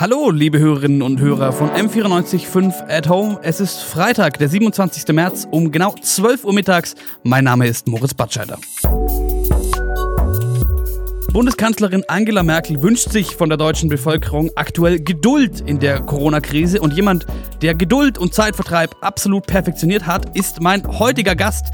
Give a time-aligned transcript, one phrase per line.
[0.00, 3.38] Hallo, liebe Hörerinnen und Hörer von M945 at Home.
[3.42, 5.14] Es ist Freitag, der 27.
[5.14, 6.94] März um genau 12 Uhr mittags.
[7.22, 8.56] Mein Name ist Moritz Batscheider.
[11.34, 16.94] Bundeskanzlerin Angela Merkel wünscht sich von der deutschen Bevölkerung aktuell Geduld in der Corona-Krise und
[16.94, 17.26] jemand,
[17.60, 21.66] der Geduld und Zeitvertreib absolut perfektioniert hat, ist mein heutiger Gast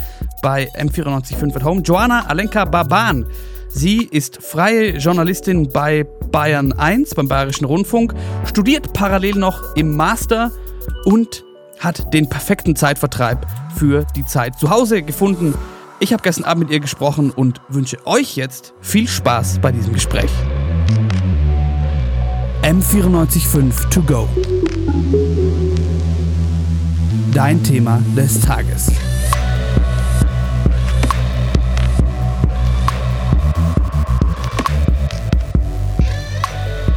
[0.42, 3.24] bei M945 at Home, Joanna Alenka Baban.
[3.78, 8.14] Sie ist freie Journalistin bei Bayern 1, beim Bayerischen Rundfunk,
[8.46, 10.50] studiert parallel noch im Master
[11.04, 11.44] und
[11.78, 15.52] hat den perfekten Zeitvertreib für die Zeit zu Hause gefunden.
[16.00, 19.92] Ich habe gestern Abend mit ihr gesprochen und wünsche euch jetzt viel Spaß bei diesem
[19.92, 20.30] Gespräch.
[22.62, 24.26] M945 To Go.
[27.34, 28.90] Dein Thema des Tages.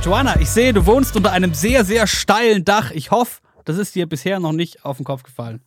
[0.01, 2.91] Joanna, ich sehe, du wohnst unter einem sehr, sehr steilen Dach.
[2.91, 5.61] Ich hoffe, das ist dir bisher noch nicht auf den Kopf gefallen.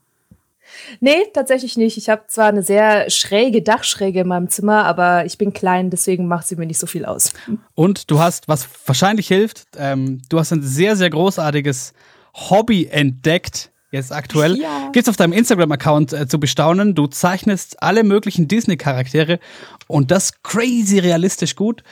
[1.01, 1.99] Nee, tatsächlich nicht.
[1.99, 6.29] Ich habe zwar eine sehr schräge Dachschräge in meinem Zimmer, aber ich bin klein, deswegen
[6.29, 7.35] macht sie mir nicht so viel aus.
[7.75, 11.93] Und du hast, was wahrscheinlich hilft, ähm, du hast ein sehr, sehr großartiges
[12.35, 14.57] Hobby entdeckt, jetzt aktuell.
[14.57, 14.89] Ja.
[14.93, 16.95] Gibt's auf deinem Instagram-Account äh, zu bestaunen.
[16.95, 19.41] Du zeichnest alle möglichen Disney-Charaktere
[19.89, 21.85] und das crazy realistisch gut.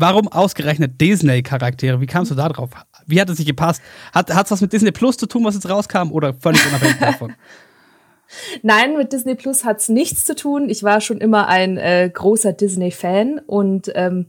[0.00, 2.00] Warum ausgerechnet Disney-Charaktere?
[2.00, 2.70] Wie kamst du da drauf?
[3.06, 3.82] Wie hat es sich gepasst?
[4.14, 7.34] Hat es was mit Disney Plus zu tun, was jetzt rauskam, oder völlig unabhängig davon?
[8.62, 10.70] Nein, mit Disney Plus hat es nichts zu tun.
[10.70, 14.28] Ich war schon immer ein äh, großer Disney-Fan und ähm,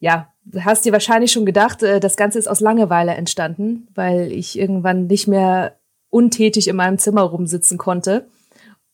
[0.00, 4.58] ja, hast dir wahrscheinlich schon gedacht, äh, das Ganze ist aus Langeweile entstanden, weil ich
[4.58, 5.78] irgendwann nicht mehr
[6.10, 8.28] untätig in meinem Zimmer rumsitzen konnte.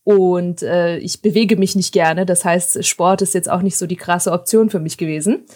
[0.04, 2.26] Und äh, ich bewege mich nicht gerne.
[2.26, 5.46] Das heißt, Sport ist jetzt auch nicht so die krasse Option für mich gewesen.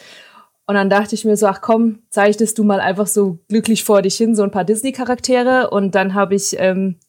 [0.70, 4.02] Und dann dachte ich mir so, ach komm, zeichnest du mal einfach so glücklich vor
[4.02, 5.68] dich hin, so ein paar Disney-Charaktere.
[5.70, 7.00] Und dann habe ich ähm,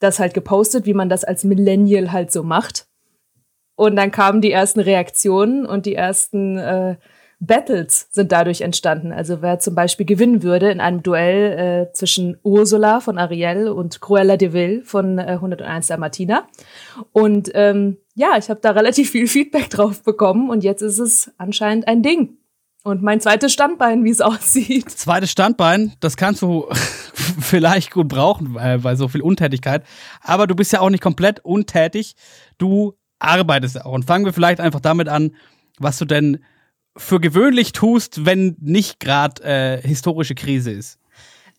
[0.00, 2.88] das halt gepostet, wie man das als Millennial halt so macht.
[3.74, 6.96] Und dann kamen die ersten Reaktionen und die ersten äh,
[7.40, 9.12] Battles sind dadurch entstanden.
[9.12, 14.02] Also wer zum Beispiel gewinnen würde in einem Duell äh, zwischen Ursula von Ariel und
[14.02, 16.46] Cruella de Vil von äh, 101 der Martina.
[17.12, 21.32] Und ähm, ja, ich habe da relativ viel Feedback drauf bekommen und jetzt ist es
[21.38, 22.36] anscheinend ein Ding.
[22.86, 24.88] Und mein zweites Standbein, wie es aussieht.
[24.88, 26.68] Zweites Standbein, das kannst du
[27.40, 29.84] vielleicht gut brauchen, weil, weil so viel Untätigkeit.
[30.20, 32.14] Aber du bist ja auch nicht komplett untätig.
[32.58, 33.90] Du arbeitest auch.
[33.90, 35.32] Und fangen wir vielleicht einfach damit an,
[35.80, 36.44] was du denn
[36.96, 41.00] für gewöhnlich tust, wenn nicht gerade äh, historische Krise ist?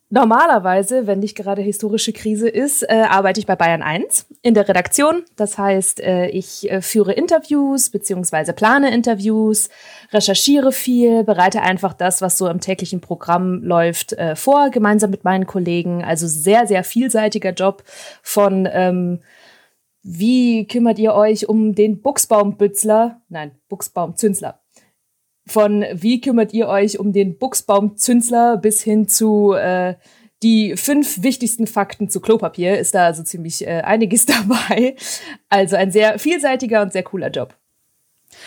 [0.10, 4.70] Normalerweise, wenn nicht gerade historische Krise ist, äh, arbeite ich bei Bayern 1 in der
[4.70, 5.26] Redaktion.
[5.36, 9.68] Das heißt, äh, ich äh, führe Interviews beziehungsweise plane Interviews,
[10.14, 15.26] recherchiere viel, bereite einfach das, was so im täglichen Programm läuft, äh, vor, gemeinsam mit
[15.26, 16.06] meinen Kollegen.
[16.06, 17.84] Also sehr, sehr vielseitiger Job
[18.22, 19.20] von ähm,
[20.04, 23.20] wie kümmert ihr euch um den Buchsbaumbützler?
[23.28, 24.62] Nein, Buchsbaumzünsler
[25.48, 29.96] von wie kümmert ihr euch um den Buchsbaumzünsler bis hin zu äh,
[30.44, 34.96] die fünf wichtigsten Fakten zu Klopapier ist da also ziemlich äh, einiges dabei.
[35.50, 37.56] Also ein sehr vielseitiger und sehr cooler Job.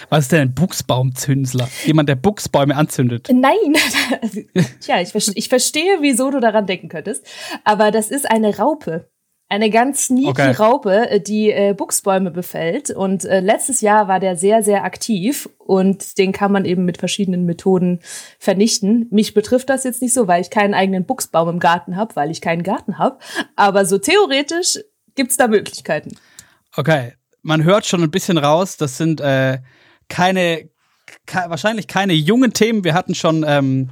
[0.08, 1.68] Was ist denn ein Buchsbaumzünsler?
[1.84, 3.28] Jemand, der Buchsbäume anzündet?
[3.32, 3.74] Nein.
[4.80, 7.26] Tja, ich, ich verstehe, wieso du daran denken könntest.
[7.64, 9.09] Aber das ist eine Raupe.
[9.50, 10.50] Eine ganz sneaky okay.
[10.52, 12.90] Raupe, äh, die äh, Buchsbäume befällt.
[12.90, 16.98] Und äh, letztes Jahr war der sehr, sehr aktiv und den kann man eben mit
[16.98, 17.98] verschiedenen Methoden
[18.38, 19.08] vernichten.
[19.10, 22.30] Mich betrifft das jetzt nicht so, weil ich keinen eigenen Buchsbaum im Garten habe, weil
[22.30, 23.18] ich keinen Garten habe.
[23.56, 24.78] Aber so theoretisch
[25.16, 26.16] gibt's da Möglichkeiten.
[26.76, 29.58] Okay, man hört schon ein bisschen raus, das sind äh,
[30.08, 30.68] keine,
[31.26, 32.84] ke wahrscheinlich keine jungen Themen.
[32.84, 33.90] Wir hatten schon ähm,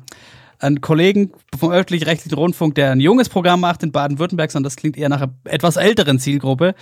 [0.58, 4.96] einen Kollegen vom öffentlich-rechtlichen Rundfunk, der ein junges Programm macht in Baden-Württemberg, sondern das klingt
[4.96, 6.74] eher nach einer etwas älteren Zielgruppe.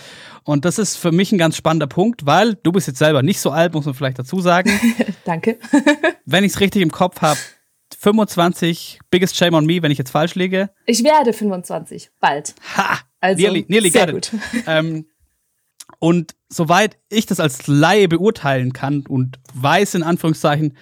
[0.45, 3.41] Und das ist für mich ein ganz spannender Punkt, weil du bist jetzt selber nicht
[3.41, 4.71] so alt, muss man vielleicht dazu sagen.
[5.25, 5.59] Danke.
[6.25, 7.39] wenn ich es richtig im Kopf habe,
[7.99, 10.71] 25, biggest shame on me, wenn ich jetzt falsch liege.
[10.87, 12.55] Ich werde 25, bald.
[12.77, 12.99] Ha!
[13.21, 14.33] Also, nearly, nearly sehr gut.
[14.67, 15.07] Ähm,
[15.99, 20.77] und soweit ich das als Laie beurteilen kann und weiß in Anführungszeichen,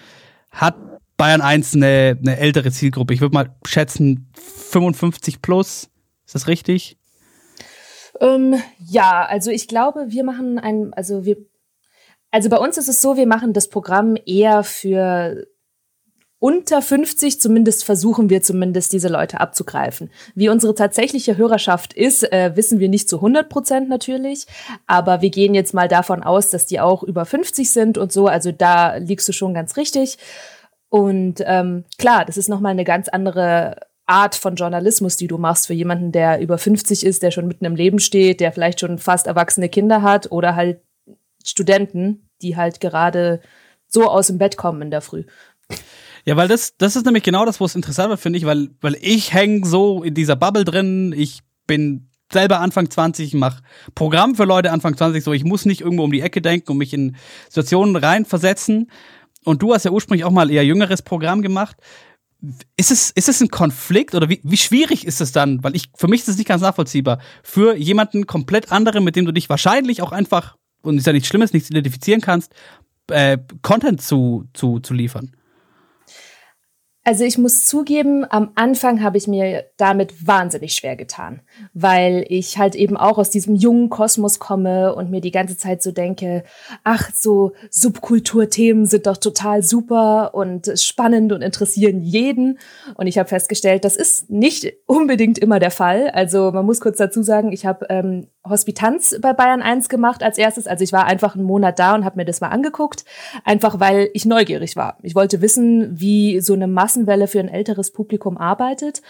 [0.51, 0.77] hat
[1.17, 3.15] Bayern 1 eine, eine ältere Zielgruppe.
[3.15, 5.91] Ich würde mal schätzen 55 plus.
[6.27, 6.97] Ist das richtig?
[8.21, 11.37] Ähm, ja, also ich glaube, wir machen ein, also wir,
[12.31, 15.47] also bei uns ist es so, wir machen das Programm eher für
[16.45, 20.11] unter 50, zumindest versuchen wir zumindest diese Leute abzugreifen.
[20.35, 24.47] Wie unsere tatsächliche Hörerschaft ist, äh, wissen wir nicht zu 100 Prozent natürlich,
[24.87, 28.27] aber wir gehen jetzt mal davon aus, dass die auch über 50 sind und so,
[28.27, 30.19] also da liegst du schon ganz richtig.
[30.95, 35.67] Und ähm, klar, das ist nochmal eine ganz andere Art von Journalismus, die du machst,
[35.67, 38.99] für jemanden, der über 50 ist, der schon mitten im Leben steht, der vielleicht schon
[38.99, 40.79] fast erwachsene Kinder hat oder halt
[41.45, 43.41] Studenten, die halt gerade
[43.89, 45.25] so aus dem Bett kommen in der Früh.
[46.25, 48.69] Ja, weil das, das ist nämlich genau das, wo es interessant wird, finde ich, weil,
[48.81, 53.65] weil ich hänge so in dieser Bubble drin, ich bin selber Anfang 20, mache
[53.97, 56.79] Programm für Leute Anfang 20, so ich muss nicht irgendwo um die Ecke denken und
[56.79, 57.17] mich in
[57.49, 58.89] Situationen reinversetzen.
[59.45, 61.77] Und du hast ja ursprünglich auch mal eher jüngeres Programm gemacht.
[62.77, 65.65] Ist es, ist es ein Konflikt oder wie, wie schwierig ist es dann?
[65.65, 67.19] Weil ich, für mich ist es nicht ganz nachvollziehbar.
[67.43, 71.29] Für jemanden komplett anderen, mit dem du dich wahrscheinlich auch einfach, und ist ja nichts
[71.29, 72.53] Schlimmes, nichts identifizieren kannst,
[73.09, 75.33] äh, Content zu, zu, zu liefern.
[77.07, 81.43] Also ich muss zugeben, am Anfang habe ich mir damit wahnsinnig schwer getan,
[81.75, 85.83] weil ich halt eben auch aus diesem jungen Kosmos komme und mir die ganze Zeit
[85.83, 86.45] so denke,
[86.83, 92.59] ach, so Subkulturthemen sind doch total super und spannend und interessieren jeden.
[92.95, 96.09] Und ich habe festgestellt, das ist nicht unbedingt immer der Fall.
[96.09, 100.39] Also man muss kurz dazu sagen, ich habe ähm, Hospitanz bei Bayern 1 gemacht als
[100.39, 100.67] erstes.
[100.67, 103.05] Also ich war einfach einen Monat da und habe mir das mal angeguckt,
[103.45, 104.99] einfach weil ich neugierig war.
[105.03, 109.03] Ich wollte wissen, wie so eine Massenwelle für ein älteres Publikum arbeitet.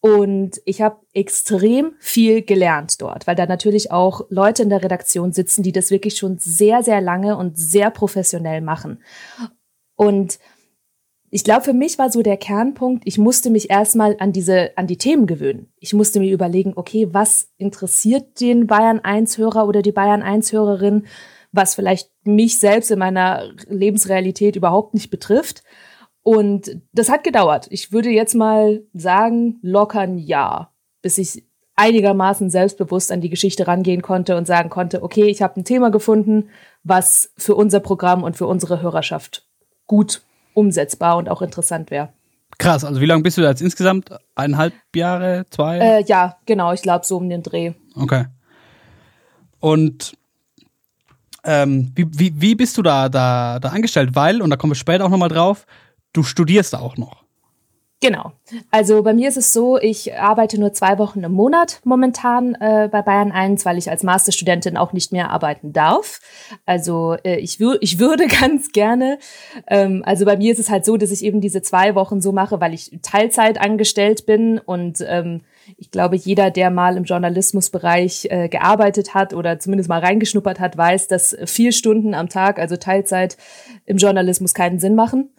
[0.00, 5.32] Und ich habe extrem viel gelernt dort, weil da natürlich auch Leute in der Redaktion
[5.32, 9.02] sitzen, die das wirklich schon sehr, sehr lange und sehr professionell machen.
[9.96, 10.38] Und
[11.30, 14.86] ich glaube, für mich war so der Kernpunkt, ich musste mich erstmal an diese, an
[14.86, 15.72] die Themen gewöhnen.
[15.80, 20.52] Ich musste mir überlegen, okay, was interessiert den Bayern 1 Hörer oder die Bayern 1
[20.52, 21.06] Hörerin,
[21.50, 25.62] was vielleicht mich selbst in meiner Lebensrealität überhaupt nicht betrifft.
[26.24, 27.66] Und das hat gedauert.
[27.70, 30.72] Ich würde jetzt mal sagen, locker ein Jahr,
[31.02, 31.44] bis ich
[31.76, 35.90] einigermaßen selbstbewusst an die Geschichte rangehen konnte und sagen konnte, okay, ich habe ein Thema
[35.90, 36.48] gefunden,
[36.82, 39.46] was für unser Programm und für unsere Hörerschaft
[39.86, 40.22] gut
[40.54, 42.08] umsetzbar und auch interessant wäre.
[42.56, 44.10] Krass, also wie lange bist du da jetzt insgesamt?
[44.34, 45.78] Eineinhalb Jahre, zwei?
[45.78, 47.72] Äh, ja, genau, ich glaube so um den Dreh.
[47.96, 48.26] Okay.
[49.60, 50.16] Und
[51.42, 54.10] ähm, wie, wie, wie bist du da, da, da angestellt?
[54.14, 55.66] Weil, und da kommen wir später auch nochmal drauf,
[56.14, 57.24] du studierst auch noch.
[58.04, 58.32] Genau.
[58.70, 62.86] Also bei mir ist es so, ich arbeite nur zwei Wochen im Monat momentan äh,
[62.92, 66.20] bei Bayern 1, weil ich als Masterstudentin auch nicht mehr arbeiten darf.
[66.66, 69.18] Also äh, ich, wür ich würde ganz gerne.
[69.68, 72.32] Ähm, also bei mir ist es halt so, dass ich eben diese zwei Wochen so
[72.32, 75.40] mache, weil ich Teilzeit angestellt bin und ähm,
[75.78, 80.76] ich glaube, jeder, der mal im Journalismusbereich äh, gearbeitet hat oder zumindest mal reingeschnuppert hat,
[80.76, 83.38] weiß, dass vier Stunden am Tag, also Teilzeit
[83.86, 85.30] im Journalismus keinen Sinn machen,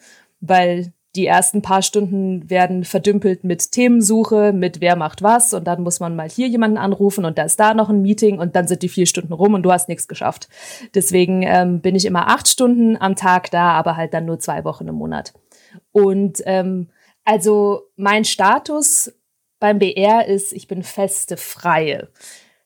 [0.47, 5.81] weil die ersten paar Stunden werden verdümpelt mit Themensuche, mit wer macht was und dann
[5.81, 8.67] muss man mal hier jemanden anrufen und da ist da noch ein Meeting und dann
[8.67, 10.49] sind die vier Stunden rum und du hast nichts geschafft.
[10.93, 14.65] Deswegen ähm, bin ich immer acht Stunden am Tag da, aber halt dann nur zwei
[14.65, 15.33] Wochen im Monat.
[15.91, 16.89] Und ähm,
[17.23, 19.13] also mein Status
[19.59, 22.09] beim BR ist, ich bin feste Freie.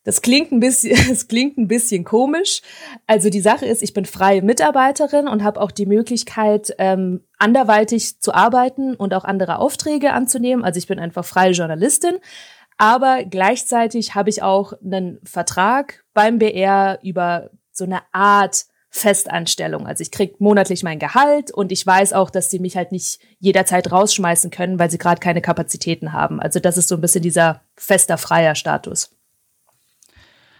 [0.09, 2.63] Das klingt ein bisschen, das klingt ein bisschen komisch.
[3.05, 8.19] Also die Sache ist, ich bin freie Mitarbeiterin und habe auch die Möglichkeit, ähm, anderweitig
[8.19, 10.65] zu arbeiten und auch andere Aufträge anzunehmen.
[10.65, 12.17] Also ich bin einfach freie Journalistin.
[12.75, 19.85] Aber gleichzeitig habe ich auch einen Vertrag beim BR über so eine Art Festanstellung.
[19.85, 23.19] Also ich krieg monatlich mein Gehalt und ich weiß auch, dass die mich halt nicht
[23.37, 26.39] jederzeit rausschmeißen können, weil sie gerade keine Kapazitäten haben.
[26.39, 29.11] Also das ist so ein bisschen dieser fester freier Status.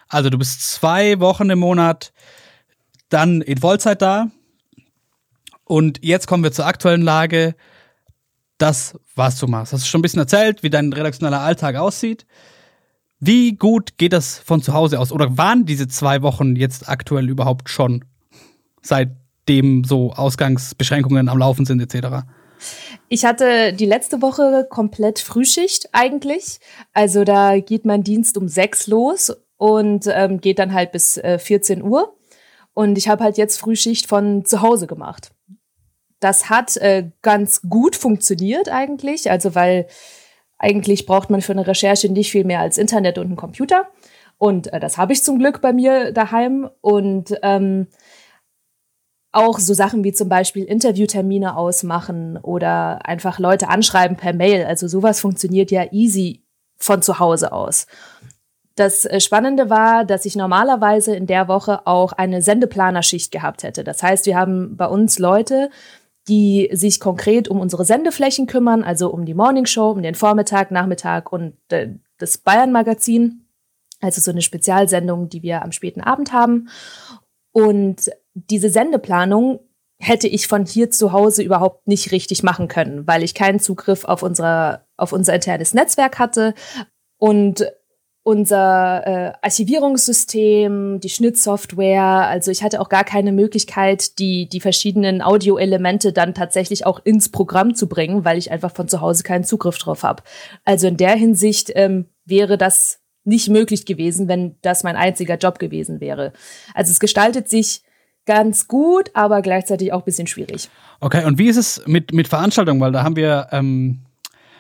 [0.09, 2.11] Also du bist zwei Wochen im Monat
[3.09, 4.29] dann in Vollzeit da.
[5.63, 7.55] Und jetzt kommen wir zur aktuellen Lage.
[8.57, 9.71] Das, was du machst.
[9.71, 12.25] Hast du schon ein bisschen erzählt, wie dein redaktioneller Alltag aussieht.
[13.19, 15.11] Wie gut geht das von zu Hause aus?
[15.11, 18.03] Oder waren diese zwei Wochen jetzt aktuell überhaupt schon,
[18.81, 22.25] seitdem so Ausgangsbeschränkungen am Laufen sind etc.?
[23.07, 26.59] Ich hatte die letzte Woche komplett Frühschicht eigentlich.
[26.93, 31.37] Also da geht mein Dienst um sechs los und ähm, geht dann halt bis äh,
[31.37, 32.17] 14 Uhr.
[32.73, 35.31] Und ich habe halt jetzt Frühschicht von zu Hause gemacht.
[36.21, 39.87] Das hat äh, ganz gut funktioniert eigentlich, also weil
[40.57, 43.87] eigentlich braucht man für eine Recherche nicht viel mehr als Internet und einen Computer.
[44.37, 46.69] Und äh, das habe ich zum Glück bei mir daheim.
[46.79, 47.87] Und ähm,
[49.33, 54.65] auch so Sachen wie zum Beispiel Interviewtermine ausmachen oder einfach Leute anschreiben per Mail.
[54.65, 56.45] Also sowas funktioniert ja easy
[56.77, 57.87] von zu Hause aus.
[58.79, 63.83] Das äh, Spannende war, dass ich normalerweise in der Woche auch eine Sendeplanerschicht gehabt hätte.
[63.83, 65.69] Das heißt, wir haben bei uns Leute,
[66.29, 71.33] die sich konkret um unsere Sendeflächen kümmern, also um die Morningshow, um den Vormittag, Nachmittag
[71.33, 73.45] und äh, das Bayern-Magazin.
[73.99, 76.69] Also so eine Spezialsendung, die wir am späten Abend haben.
[77.51, 79.59] Und diese Sendeplanung
[79.97, 84.05] hätte ich von hier zu Hause überhaupt nicht richtig machen können, weil ich keinen Zugriff
[84.05, 86.53] auf, unsere, auf unser internes Netzwerk hatte
[87.17, 87.65] und
[88.23, 92.03] unser äh, Archivierungssystem, die Schnittsoftware.
[92.03, 97.29] Also ich hatte auch gar keine Möglichkeit, die, die verschiedenen Audioelemente dann tatsächlich auch ins
[97.29, 100.23] Programm zu bringen, weil ich einfach von zu Hause keinen Zugriff drauf habe.
[100.65, 105.59] Also in der Hinsicht ähm, wäre das nicht möglich gewesen, wenn das mein einziger Job
[105.59, 106.33] gewesen wäre.
[106.73, 107.83] Also es gestaltet sich
[108.25, 110.69] ganz gut, aber gleichzeitig auch ein bisschen schwierig.
[110.99, 112.81] Okay, und wie ist es mit, mit Veranstaltungen?
[112.81, 114.01] Weil da haben wir ähm,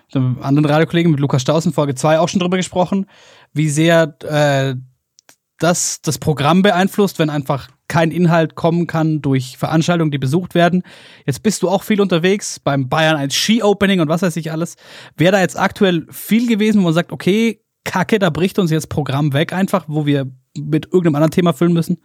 [0.07, 3.05] mit einem anderen Radiokollegen, mit Lukas Stausen, Folge 2 auch schon drüber gesprochen,
[3.53, 4.75] wie sehr äh,
[5.59, 10.83] das das Programm beeinflusst, wenn einfach kein Inhalt kommen kann durch Veranstaltungen, die besucht werden.
[11.25, 14.75] Jetzt bist du auch viel unterwegs beim Bayern 1 Ski-Opening und was weiß ich alles.
[15.17, 18.89] Wäre da jetzt aktuell viel gewesen, wo man sagt, okay, Kacke, da bricht uns jetzt
[18.89, 21.99] Programm weg einfach, wo wir mit irgendeinem anderen Thema füllen müssen?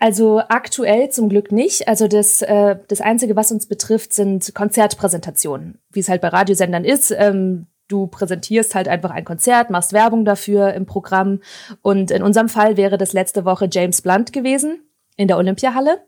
[0.00, 1.88] Also aktuell zum Glück nicht.
[1.88, 6.84] Also das, äh, das Einzige, was uns betrifft, sind Konzertpräsentationen, wie es halt bei Radiosendern
[6.84, 7.12] ist.
[7.16, 11.40] Ähm, du präsentierst halt einfach ein Konzert, machst Werbung dafür im Programm.
[11.82, 14.82] Und in unserem Fall wäre das letzte Woche James Blunt gewesen
[15.16, 15.98] in der Olympiahalle.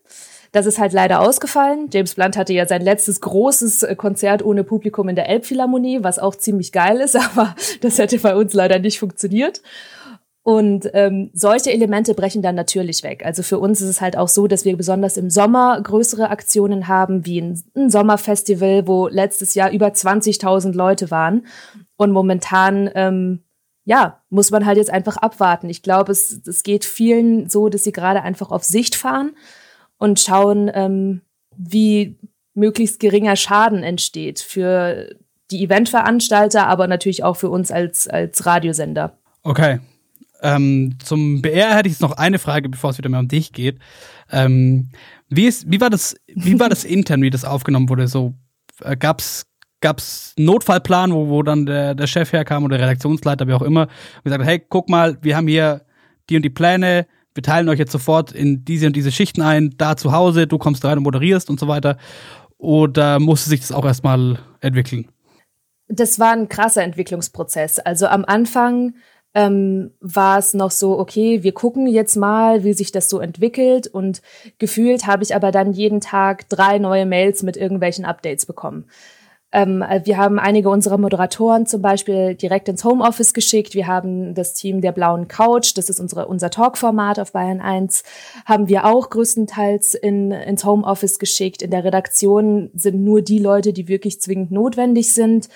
[0.52, 1.90] Das ist halt leider ausgefallen.
[1.92, 6.34] James Blunt hatte ja sein letztes großes Konzert ohne Publikum in der Elbphilharmonie, was auch
[6.34, 9.62] ziemlich geil ist, aber das hätte bei uns leider nicht funktioniert.
[10.42, 13.24] Und ähm, solche Elemente brechen dann natürlich weg.
[13.26, 16.88] Also für uns ist es halt auch so, dass wir besonders im Sommer größere Aktionen
[16.88, 21.46] haben, wie ein, ein Sommerfestival, wo letztes Jahr über 20.000 Leute waren.
[21.96, 23.44] Und momentan, ähm,
[23.84, 25.68] ja, muss man halt jetzt einfach abwarten.
[25.68, 29.36] Ich glaube, es, es geht vielen so, dass sie gerade einfach auf Sicht fahren
[29.98, 31.20] und schauen, ähm,
[31.54, 32.18] wie
[32.54, 35.14] möglichst geringer Schaden entsteht für
[35.50, 39.18] die Eventveranstalter, aber natürlich auch für uns als, als Radiosender.
[39.42, 39.80] Okay,
[40.42, 43.52] ähm, zum BR hätte ich jetzt noch eine Frage, bevor es wieder mehr um dich
[43.52, 43.78] geht.
[44.30, 44.90] Ähm,
[45.28, 48.08] wie, ist, wie war das, wie war das intern, wie das aufgenommen wurde?
[48.08, 48.34] So
[48.82, 49.46] äh, gab's
[49.80, 53.82] gab's Notfallplan, wo, wo dann der, der Chef herkam oder der Redaktionsleiter, wie auch immer,
[53.82, 55.82] und gesagt hat, hey, guck mal, wir haben hier
[56.28, 59.74] die und die Pläne, wir teilen euch jetzt sofort in diese und diese Schichten ein,
[59.78, 61.96] da zu Hause, du kommst rein und moderierst und so weiter.
[62.58, 65.08] Oder musste sich das auch erstmal entwickeln?
[65.88, 67.78] Das war ein krasser Entwicklungsprozess.
[67.78, 68.94] Also am Anfang
[69.34, 73.86] ähm, war es noch so, okay, wir gucken jetzt mal, wie sich das so entwickelt.
[73.86, 74.22] Und
[74.58, 78.86] gefühlt habe ich aber dann jeden Tag drei neue Mails mit irgendwelchen Updates bekommen.
[79.52, 83.74] Ähm, wir haben einige unserer Moderatoren zum Beispiel direkt ins Homeoffice geschickt.
[83.74, 88.04] Wir haben das Team der blauen Couch, das ist unsere, unser Talkformat auf Bayern 1,
[88.44, 91.62] haben wir auch größtenteils in, ins Homeoffice geschickt.
[91.62, 95.48] In der Redaktion sind nur die Leute, die wirklich zwingend notwendig sind.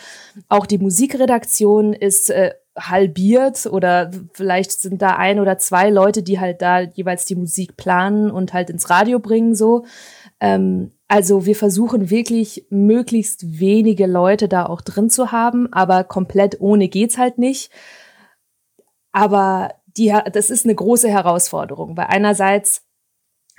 [0.48, 6.40] Auch die Musikredaktion ist äh, halbiert oder vielleicht sind da ein oder zwei Leute, die
[6.40, 9.84] halt da jeweils die Musik planen und halt ins Radio bringen so.
[10.40, 16.60] Ähm, also wir versuchen wirklich möglichst wenige Leute da auch drin zu haben, aber komplett
[16.60, 17.70] ohne geht's halt nicht.
[19.12, 22.82] Aber die, das ist eine große Herausforderung, weil einerseits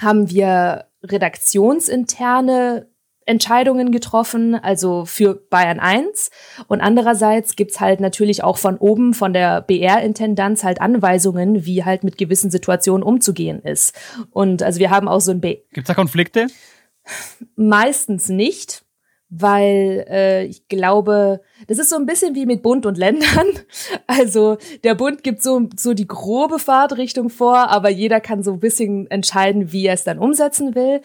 [0.02, 2.90] haben wir redaktionsinterne
[3.26, 6.30] Entscheidungen getroffen, also für Bayern 1.
[6.68, 12.04] Und andererseits gibt's halt natürlich auch von oben, von der BR-Intendanz halt Anweisungen, wie halt
[12.04, 13.96] mit gewissen Situationen umzugehen ist.
[14.32, 15.58] Und also wir haben auch so ein B.
[15.74, 16.48] Gibt's da Konflikte?
[17.56, 18.86] Meistens nicht,
[19.30, 23.26] weil äh, ich glaube, das ist so ein bisschen wie mit Bund und Ländern.
[24.08, 28.60] Also der Bund gibt so, so die grobe Fahrtrichtung vor, aber jeder kann so ein
[28.60, 31.02] bisschen entscheiden, wie er es dann umsetzen will.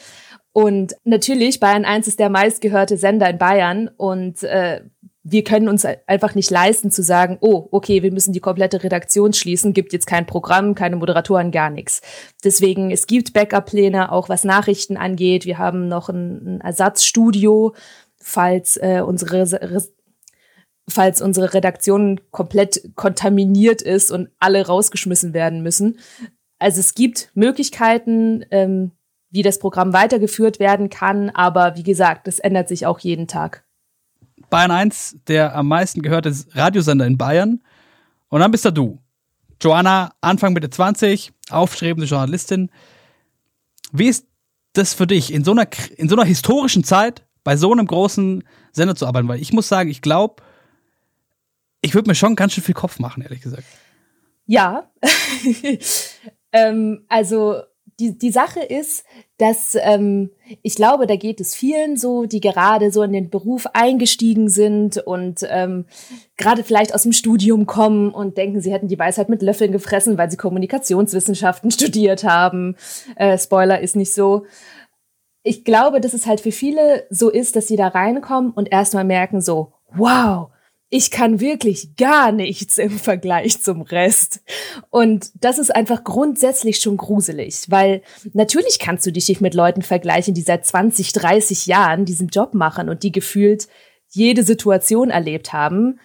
[0.52, 4.82] Und natürlich, Bayern 1 ist der meistgehörte Sender in Bayern und äh,
[5.22, 9.32] wir können uns einfach nicht leisten zu sagen, oh, okay, wir müssen die komplette Redaktion
[9.32, 12.00] schließen, gibt jetzt kein Programm, keine Moderatoren, gar nichts.
[12.42, 15.44] Deswegen, es gibt Backup-Pläne, auch was Nachrichten angeht.
[15.44, 17.74] Wir haben noch ein, ein Ersatzstudio,
[18.16, 19.46] falls äh, unsere
[20.88, 26.00] falls unsere Redaktion komplett kontaminiert ist und alle rausgeschmissen werden müssen.
[26.58, 28.90] Also es gibt Möglichkeiten, ähm,
[29.30, 31.30] wie das Programm weitergeführt werden kann.
[31.30, 33.64] Aber wie gesagt, das ändert sich auch jeden Tag.
[34.50, 37.62] Bayern 1, der am meisten gehörte Radiosender in Bayern.
[38.28, 38.98] Und dann bist da du.
[39.60, 42.70] Joanna, Anfang Mitte 20, aufstrebende Journalistin.
[43.92, 44.26] Wie ist
[44.72, 48.42] das für dich, in so einer, in so einer historischen Zeit bei so einem großen
[48.72, 49.28] Sender zu arbeiten?
[49.28, 50.42] Weil ich muss sagen, ich glaube,
[51.82, 53.64] ich würde mir schon ganz schön viel Kopf machen, ehrlich gesagt.
[54.46, 54.90] Ja.
[56.52, 57.62] ähm, also
[58.00, 59.04] die, die Sache ist,
[59.36, 60.30] dass ähm,
[60.62, 64.98] ich glaube, da geht es vielen so, die gerade so in den Beruf eingestiegen sind
[64.98, 65.84] und ähm,
[66.38, 70.16] gerade vielleicht aus dem Studium kommen und denken, sie hätten die Weisheit mit Löffeln gefressen,
[70.16, 72.76] weil sie Kommunikationswissenschaften studiert haben.
[73.16, 74.46] Äh, Spoiler ist nicht so.
[75.42, 79.04] ich glaube, dass es halt für viele so ist, dass sie da reinkommen und erstmal
[79.04, 80.48] merken so, wow,
[80.92, 84.40] ich kann wirklich gar nichts im Vergleich zum Rest.
[84.90, 89.82] Und das ist einfach grundsätzlich schon gruselig, weil natürlich kannst du dich nicht mit Leuten
[89.82, 93.68] vergleichen, die seit 20, 30 Jahren diesen Job machen und die gefühlt
[94.08, 96.00] jede Situation erlebt haben.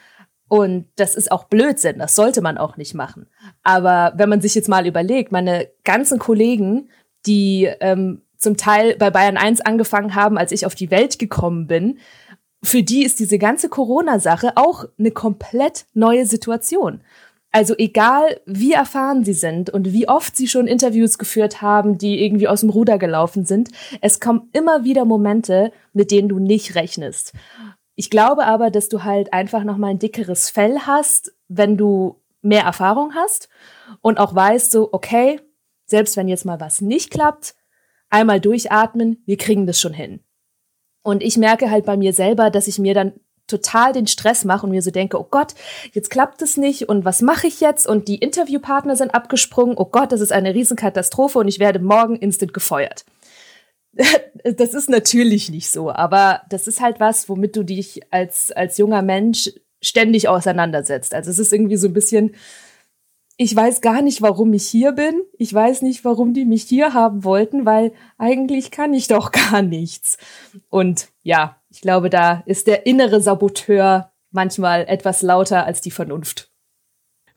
[0.47, 3.25] Und das ist auch Blödsinn, das sollte man auch nicht machen.
[3.63, 6.91] Aber wenn man sich jetzt mal überlegt, meine ganzen Kollegen,
[7.25, 11.65] die ähm, zum Teil bei Bayern 1 angefangen haben, als ich auf die Welt gekommen
[11.65, 11.97] bin,
[12.67, 17.01] für die ist diese ganze Corona-Sache auch eine komplett neue Situation.
[17.51, 22.21] Also egal, wie erfahren sie sind und wie oft sie schon Interviews geführt haben, die
[22.21, 23.69] irgendwie aus dem Ruder gelaufen sind,
[24.01, 27.31] es kommen immer wieder Momente, mit denen du nicht rechnest.
[27.95, 32.19] Ich glaube aber, dass du halt einfach noch mal ein dickeres Fell hast, wenn du
[32.41, 33.47] mehr Erfahrung hast
[34.01, 35.39] und auch weißt so, okay,
[35.85, 37.55] selbst wenn jetzt mal was nicht klappt,
[38.09, 40.19] einmal durchatmen, wir kriegen das schon hin.
[41.05, 43.13] Und ich merke halt bei mir selber, dass ich mir dann
[43.45, 45.53] total den Stress mache und mir so denke, oh Gott,
[45.93, 47.85] jetzt klappt es nicht und was mache ich jetzt?
[47.85, 52.15] Und die Interviewpartner sind abgesprungen, oh Gott, das ist eine Riesenkatastrophe und ich werde morgen
[52.15, 53.05] instant gefeuert.
[54.43, 58.79] das ist natürlich nicht so, aber das ist halt was, womit du dich als, als
[58.79, 59.51] junger Mensch
[59.83, 61.13] ständig auseinandersetzt.
[61.13, 62.35] Also es ist irgendwie so ein bisschen,
[63.37, 65.21] ich weiß gar nicht, warum ich hier bin.
[65.37, 69.61] Ich weiß nicht, warum die mich hier haben wollten, weil eigentlich kann ich doch gar
[69.61, 70.17] nichts.
[70.69, 76.49] Und ja, ich glaube, da ist der innere Saboteur manchmal etwas lauter als die Vernunft.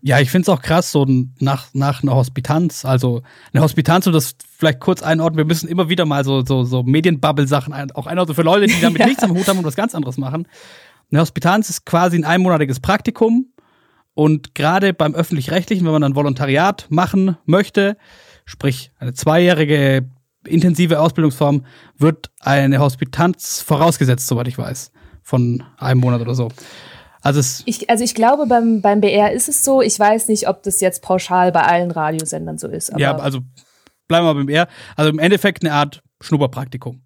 [0.00, 1.04] Ja, ich finde es auch krass, so
[1.40, 5.88] nach, nach einer Hospitanz, also eine Hospitanz, um das vielleicht kurz einordnen, wir müssen immer
[5.88, 9.06] wieder mal so, so, so Medienbubble-Sachen ein, auch einordnen für Leute, die damit ja.
[9.08, 10.46] nichts am Hut haben und was ganz anderes machen.
[11.10, 13.46] Eine Hospitanz ist quasi ein einmonatiges Praktikum,
[14.18, 17.96] und gerade beim öffentlich-rechtlichen, wenn man dann Volontariat machen möchte,
[18.46, 20.10] sprich eine zweijährige
[20.44, 21.64] intensive Ausbildungsform,
[21.98, 24.90] wird eine Hospitanz vorausgesetzt, soweit ich weiß,
[25.22, 26.48] von einem Monat oder so.
[27.22, 29.82] Also, es ich, also ich glaube, beim, beim BR ist es so.
[29.82, 32.90] Ich weiß nicht, ob das jetzt pauschal bei allen Radiosendern so ist.
[32.96, 33.38] ja, also
[34.08, 34.66] bleiben wir beim BR.
[34.96, 37.02] Also im Endeffekt eine Art Schnupperpraktikum.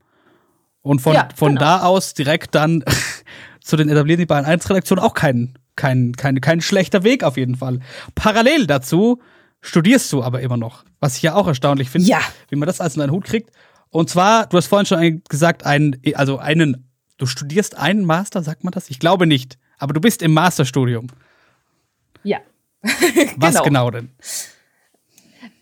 [0.80, 1.60] Und von, ja, von genau.
[1.60, 2.82] da aus direkt dann
[3.60, 7.56] zu den etablierten Bayern 1 Redaktionen auch kein kein, kein, kein schlechter Weg auf jeden
[7.56, 7.80] Fall.
[8.14, 9.20] Parallel dazu
[9.60, 12.20] studierst du aber immer noch, was ich ja auch erstaunlich finde, ja.
[12.48, 13.50] wie man das alles in deinen Hut kriegt.
[13.90, 18.64] Und zwar, du hast vorhin schon gesagt, einen, also einen, du studierst einen Master, sagt
[18.64, 18.90] man das?
[18.90, 21.08] Ich glaube nicht, aber du bist im Masterstudium.
[22.24, 22.38] Ja.
[23.36, 23.64] was genau.
[23.64, 24.10] genau denn?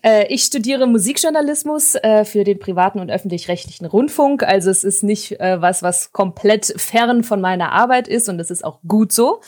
[0.03, 4.43] Äh, ich studiere Musikjournalismus äh, für den privaten und öffentlich-rechtlichen Rundfunk.
[4.43, 8.51] Also es ist nicht äh, was, was komplett fern von meiner Arbeit ist und das
[8.51, 9.41] ist auch gut so.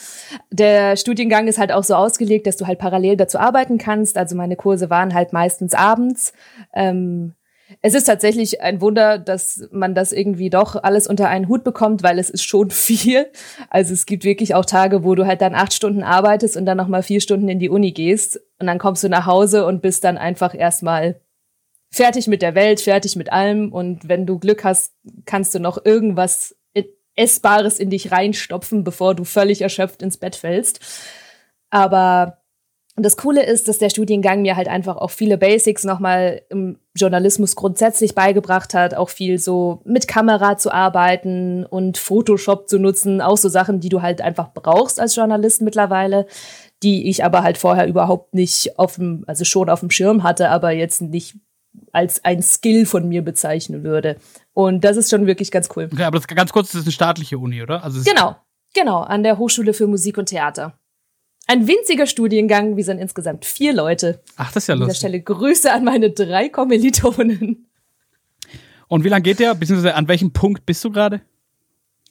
[0.51, 4.17] Der Studiengang ist halt auch so ausgelegt, dass du halt parallel dazu arbeiten kannst.
[4.17, 6.33] Also meine Kurse waren halt meistens abends.
[6.73, 7.33] Ähm,
[7.81, 12.03] es ist tatsächlich ein Wunder, dass man das irgendwie doch alles unter einen Hut bekommt,
[12.03, 13.27] weil es ist schon viel.
[13.69, 16.77] Also es gibt wirklich auch Tage, wo du halt dann acht Stunden arbeitest und dann
[16.77, 20.03] nochmal vier Stunden in die Uni gehst und dann kommst du nach Hause und bist
[20.03, 21.19] dann einfach erstmal
[21.91, 24.93] fertig mit der Welt, fertig mit allem und wenn du Glück hast,
[25.25, 26.55] kannst du noch irgendwas
[27.15, 30.79] Essbares in dich reinstopfen, bevor du völlig erschöpft ins Bett fällst.
[31.69, 32.42] Aber
[32.95, 36.77] und das Coole ist, dass der Studiengang mir halt einfach auch viele Basics nochmal im
[36.95, 43.19] Journalismus grundsätzlich beigebracht hat, auch viel so mit Kamera zu arbeiten und Photoshop zu nutzen,
[43.19, 46.27] auch so Sachen, die du halt einfach brauchst als Journalist mittlerweile,
[46.83, 50.49] die ich aber halt vorher überhaupt nicht auf dem, also schon auf dem Schirm hatte,
[50.49, 51.35] aber jetzt nicht
[51.91, 54.17] als ein Skill von mir bezeichnen würde.
[54.53, 55.89] Und das ist schon wirklich ganz cool.
[55.91, 57.83] Okay, aber das ganz kurz, das ist eine staatliche Uni, oder?
[57.83, 58.35] Also genau,
[58.75, 60.77] genau, an der Hochschule für Musik und Theater.
[61.47, 64.21] Ein winziger Studiengang, wir sind insgesamt vier Leute.
[64.37, 64.83] Ach, das ist ja lustig.
[64.83, 67.67] An dieser Stelle Grüße an meine drei Kommilitonen.
[68.87, 69.53] Und wie lange geht der?
[69.55, 71.21] Beziehungsweise an welchem Punkt bist du gerade?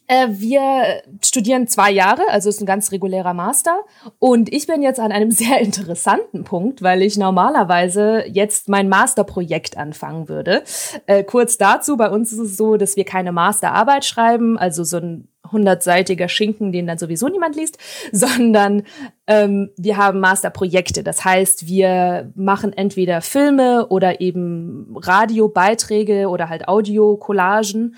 [0.07, 3.81] Äh, wir studieren zwei Jahre, also ist ein ganz regulärer Master.
[4.19, 9.79] Und ich bin jetzt an einem sehr interessanten Punkt, weil ich normalerweise jetzt mein Masterprojekt
[9.79, 10.65] anfangen würde.
[11.07, 14.99] Äh, kurz dazu, bei uns ist es so, dass wir keine Masterarbeit schreiben, also so
[14.99, 17.79] ein hundertseitiger Schinken, den dann sowieso niemand liest,
[18.13, 18.85] sondern
[19.27, 21.03] ähm, wir haben Masterprojekte.
[21.03, 27.97] Das heißt, wir machen entweder Filme oder eben Radiobeiträge oder halt Audio-Collagen,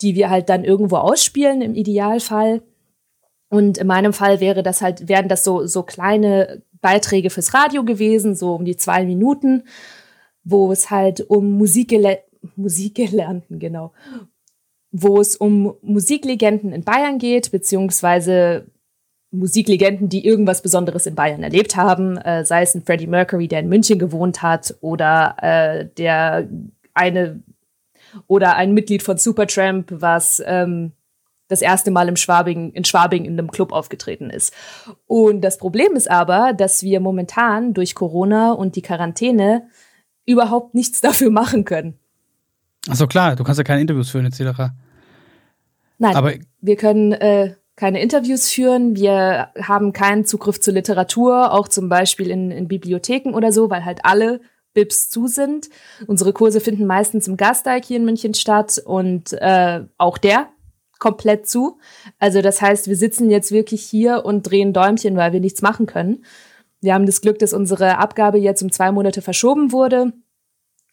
[0.00, 2.62] die wir halt dann irgendwo ausspielen im Idealfall.
[3.48, 7.84] Und in meinem Fall wäre das halt, wären das so, so kleine Beiträge fürs Radio
[7.84, 9.64] gewesen, so um die zwei Minuten,
[10.42, 12.18] wo es halt um Musikgele
[12.56, 13.92] Musikgelernten, genau,
[14.96, 18.66] wo es um Musiklegenden in Bayern geht, beziehungsweise
[19.32, 23.58] Musiklegenden, die irgendwas Besonderes in Bayern erlebt haben, äh, sei es ein Freddie Mercury, der
[23.58, 26.48] in München gewohnt hat, oder äh, der
[26.94, 27.42] eine
[28.28, 30.92] Oder ein Mitglied von Supertramp, was ähm,
[31.48, 34.54] das erste Mal im Schwabing, in Schwabing in einem Club aufgetreten ist.
[35.06, 39.68] Und das Problem ist aber, dass wir momentan durch Corona und die Quarantäne
[40.24, 41.98] überhaupt nichts dafür machen können.
[42.88, 44.70] Achso, klar, du kannst ja keine Interviews führen, etc.
[45.98, 51.68] Nein, aber wir können äh, keine Interviews führen, wir haben keinen Zugriff zur Literatur, auch
[51.68, 54.40] zum Beispiel in, in Bibliotheken oder so, weil halt alle
[54.74, 55.68] Bibs zu sind.
[56.06, 60.48] Unsere Kurse finden meistens im Gasteig hier in München statt und äh, auch der
[60.98, 61.78] komplett zu.
[62.18, 65.86] Also das heißt, wir sitzen jetzt wirklich hier und drehen Däumchen, weil wir nichts machen
[65.86, 66.24] können.
[66.80, 70.12] Wir haben das Glück, dass unsere Abgabe jetzt um zwei Monate verschoben wurde,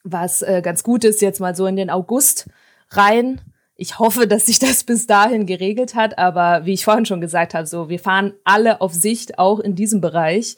[0.04, 2.50] was äh, ganz gut ist, jetzt mal so in den August
[2.90, 3.42] rein.
[3.82, 7.56] Ich hoffe, dass sich das bis dahin geregelt hat, aber wie ich vorhin schon gesagt
[7.56, 10.56] habe, so wir fahren alle auf Sicht auch in diesem Bereich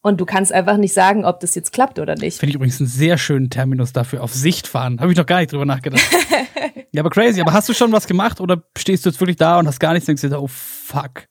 [0.00, 2.38] und du kannst einfach nicht sagen, ob das jetzt klappt oder nicht.
[2.38, 5.00] Finde ich übrigens einen sehr schönen Terminus dafür, auf Sicht fahren.
[5.00, 6.02] Habe ich noch gar nicht drüber nachgedacht.
[6.92, 7.42] ja, aber crazy.
[7.42, 9.92] Aber hast du schon was gemacht oder stehst du jetzt wirklich da und hast gar
[9.92, 11.28] nichts und denkst dir, oh fuck.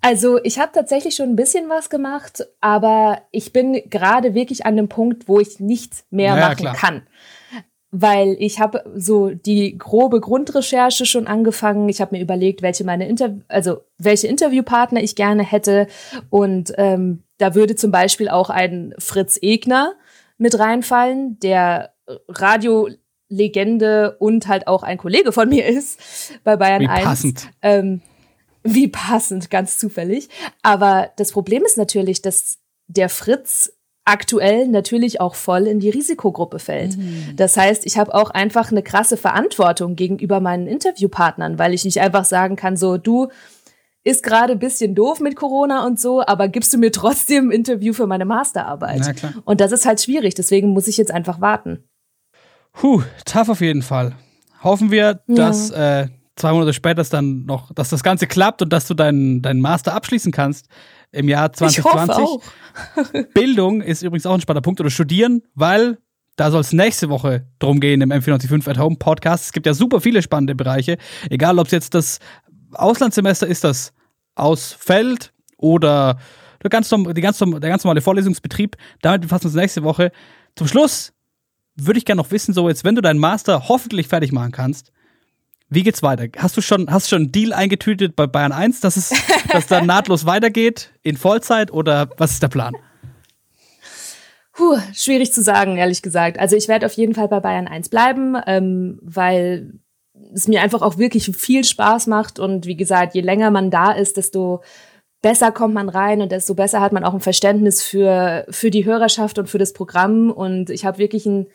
[0.00, 4.74] Also ich habe tatsächlich schon ein bisschen was gemacht, aber ich bin gerade wirklich an
[4.76, 6.74] dem Punkt, wo ich nichts mehr naja, machen klar.
[6.74, 7.02] kann
[7.96, 11.88] weil ich habe so die grobe Grundrecherche schon angefangen.
[11.88, 15.86] Ich habe mir überlegt, welche meine Inter also welche Interviewpartner ich gerne hätte
[16.28, 19.94] und ähm, da würde zum Beispiel auch ein Fritz Egner
[20.38, 21.94] mit reinfallen, der
[22.26, 26.00] Radiolegende und halt auch ein Kollege von mir ist
[26.42, 27.04] bei Bayern wie 1.
[27.04, 27.50] Passend.
[27.62, 28.02] Ähm,
[28.64, 30.28] wie passend, ganz zufällig.
[30.62, 33.73] Aber das Problem ist natürlich, dass der Fritz
[34.04, 36.96] aktuell natürlich auch voll in die Risikogruppe fällt.
[36.96, 37.36] Mhm.
[37.36, 42.00] Das heißt, ich habe auch einfach eine krasse Verantwortung gegenüber meinen Interviewpartnern, weil ich nicht
[42.00, 43.28] einfach sagen kann, so du
[44.06, 47.94] ist gerade bisschen doof mit Corona und so, aber gibst du mir trotzdem ein Interview
[47.94, 49.00] für meine Masterarbeit?
[49.00, 49.32] Na klar.
[49.46, 51.84] Und das ist halt schwierig, deswegen muss ich jetzt einfach warten.
[52.74, 54.14] Puh, tough auf jeden Fall.
[54.62, 55.34] Hoffen wir, ja.
[55.34, 59.40] dass äh, zwei Monate später dann noch, dass das Ganze klappt und dass du deinen
[59.40, 60.68] deinen Master abschließen kannst
[61.14, 62.24] im Jahr 2020.
[63.34, 65.98] Bildung ist übrigens auch ein spannender Punkt oder studieren, weil
[66.36, 69.46] da soll es nächste Woche drum gehen im M495 at Home Podcast.
[69.46, 70.98] Es gibt ja super viele spannende Bereiche,
[71.30, 72.18] egal ob es jetzt das
[72.72, 73.92] Auslandssemester ist, das
[74.34, 76.18] ausfällt oder
[76.62, 78.76] der ganz, der ganz normale Vorlesungsbetrieb.
[79.02, 80.10] Damit befassen wir uns nächste Woche.
[80.56, 81.12] Zum Schluss
[81.76, 84.92] würde ich gerne noch wissen, so jetzt, wenn du deinen Master hoffentlich fertig machen kannst,
[85.68, 86.26] wie geht's weiter?
[86.36, 89.12] Hast du schon, hast schon einen Deal eingetütet bei Bayern 1, dass es,
[89.52, 92.74] dass dann nahtlos weitergeht in Vollzeit oder was ist der Plan?
[94.52, 96.38] Puh, schwierig zu sagen, ehrlich gesagt.
[96.38, 99.80] Also ich werde auf jeden Fall bei Bayern 1 bleiben, ähm, weil
[100.32, 103.90] es mir einfach auch wirklich viel Spaß macht und wie gesagt, je länger man da
[103.90, 104.62] ist, desto
[105.22, 108.84] besser kommt man rein und desto besser hat man auch ein Verständnis für, für die
[108.84, 111.46] Hörerschaft und für das Programm und ich habe wirklich ein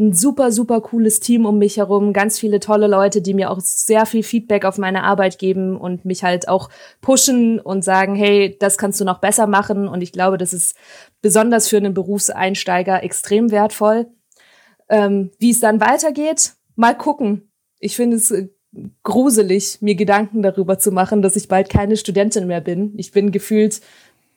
[0.00, 3.60] ein super, super cooles Team um mich herum, ganz viele tolle Leute, die mir auch
[3.60, 6.70] sehr viel Feedback auf meine Arbeit geben und mich halt auch
[7.02, 9.86] pushen und sagen, hey, das kannst du noch besser machen.
[9.86, 10.74] Und ich glaube, das ist
[11.20, 14.06] besonders für einen Berufseinsteiger extrem wertvoll.
[14.88, 17.52] Ähm, wie es dann weitergeht, mal gucken.
[17.78, 18.48] Ich finde es äh,
[19.02, 22.94] gruselig, mir Gedanken darüber zu machen, dass ich bald keine Studentin mehr bin.
[22.96, 23.82] Ich bin gefühlt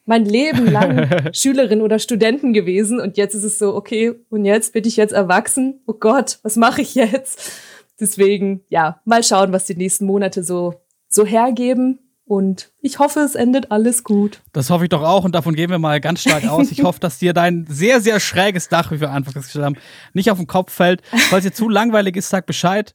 [0.06, 4.72] mein Leben lang Schülerin oder Studenten gewesen und jetzt ist es so, okay, und jetzt
[4.72, 5.80] bin ich jetzt erwachsen.
[5.86, 7.60] Oh Gott, was mache ich jetzt?
[8.00, 10.74] Deswegen, ja, mal schauen, was die nächsten Monate so,
[11.08, 12.00] so hergeben.
[12.26, 14.40] Und ich hoffe, es endet alles gut.
[14.54, 16.70] Das hoffe ich doch auch und davon gehen wir mal ganz stark aus.
[16.72, 19.76] Ich hoffe, dass dir dein sehr, sehr schräges Dach, wie wir anfangs gesagt haben,
[20.14, 21.02] nicht auf den Kopf fällt.
[21.28, 22.94] Falls dir zu langweilig ist, sag Bescheid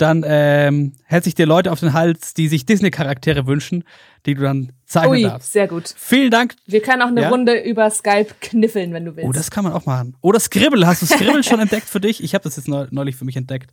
[0.00, 3.84] dann ähm, hält sich dir Leute auf den Hals, die sich Disney-Charaktere wünschen,
[4.26, 5.52] die du dann zeigen Ui, darfst.
[5.52, 5.94] sehr gut.
[5.96, 6.54] Vielen Dank.
[6.66, 7.28] Wir können auch eine ja?
[7.28, 9.28] Runde über Skype kniffeln, wenn du willst.
[9.28, 10.16] Oh, das kann man auch machen.
[10.20, 10.86] Oder Scribble.
[10.86, 12.22] Hast du Scribble schon entdeckt für dich?
[12.22, 13.72] Ich habe das jetzt neulich für mich entdeckt.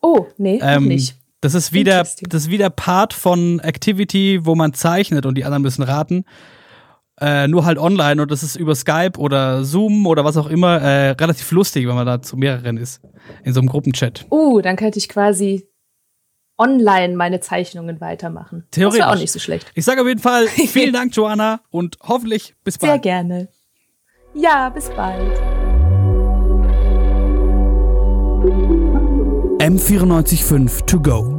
[0.00, 1.16] Oh, nee, ähm, nicht.
[1.40, 5.62] Das ist wieder, das ist wieder Part von Activity, wo man zeichnet und die anderen
[5.62, 6.24] müssen raten.
[7.18, 10.82] Äh, nur halt online und das ist über Skype oder Zoom oder was auch immer
[10.82, 13.00] äh, relativ lustig, wenn man da zu mehreren ist.
[13.42, 14.26] In so einem Gruppenchat.
[14.30, 15.66] Uh, dann könnte ich quasi
[16.58, 18.66] online meine Zeichnungen weitermachen.
[18.70, 18.98] Theoretisch.
[18.98, 19.70] Das wäre auch nicht so schlecht.
[19.74, 22.92] Ich sage auf jeden Fall vielen Dank, Joanna, und hoffentlich bis bald.
[22.92, 23.48] Sehr gerne.
[24.34, 25.32] Ja, bis bald.
[29.58, 31.35] M945 to go.